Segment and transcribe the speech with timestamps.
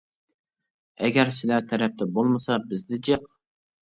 [1.03, 3.29] ئەگەر سىلەر تەرەپتە بولمىسا بىزدە جىق.